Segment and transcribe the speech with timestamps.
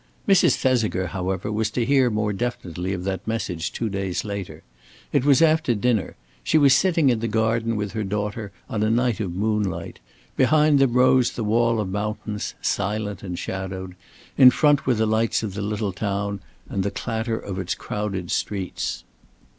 [0.27, 0.55] Mrs.
[0.55, 4.63] Thesiger, however, was to hear more definitely of that message two days later.
[5.13, 6.15] It was after dinner.
[6.43, 9.99] She was sitting in the garden with her daughter on a night of moonlight;
[10.35, 13.93] behind them rose the wall of mountains, silent and shadowed,
[14.39, 18.31] in front were the lights of the little town, and the clatter of its crowded
[18.31, 19.03] streets.